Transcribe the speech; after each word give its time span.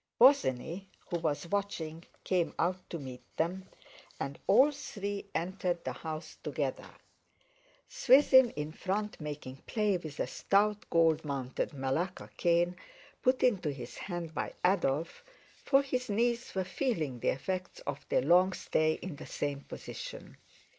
Bosinney, 0.19 0.87
who 1.11 1.19
was 1.19 1.47
watching, 1.51 2.03
came 2.23 2.55
out 2.57 2.89
to 2.89 2.97
meet 2.97 3.21
them, 3.37 3.67
and 4.19 4.39
all 4.47 4.71
three 4.71 5.29
entered 5.35 5.83
the 5.83 5.91
house 5.93 6.39
together; 6.41 6.89
Swithin 7.87 8.49
in 8.55 8.71
front 8.71 9.21
making 9.21 9.57
play 9.67 9.97
with 9.97 10.19
a 10.19 10.25
stout 10.25 10.89
gold 10.89 11.23
mounted 11.23 11.71
Malacca 11.71 12.31
cane, 12.35 12.77
put 13.21 13.43
into 13.43 13.71
his 13.71 13.95
hand 13.99 14.33
by 14.33 14.53
Adolf, 14.65 15.23
for 15.63 15.83
his 15.83 16.09
knees 16.09 16.55
were 16.55 16.63
feeling 16.63 17.19
the 17.19 17.29
effects 17.29 17.79
of 17.81 18.03
their 18.09 18.23
long 18.23 18.53
stay 18.53 18.93
in 18.93 19.17
the 19.17 19.27
same 19.27 19.59
position. 19.65 20.35